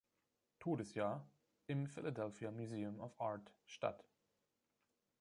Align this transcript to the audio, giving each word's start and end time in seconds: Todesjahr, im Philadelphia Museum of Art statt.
Todesjahr, 0.57 1.29
im 1.67 1.85
Philadelphia 1.85 2.49
Museum 2.49 2.99
of 3.01 3.13
Art 3.21 3.53
statt. 3.67 4.03